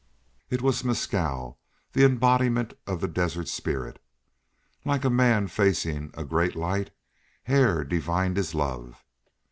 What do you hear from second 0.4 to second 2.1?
It was Mescal, the